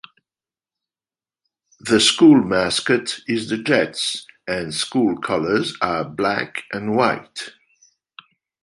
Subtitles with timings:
[1.81, 7.51] The school mascot is the Jets, and school colors are black and white.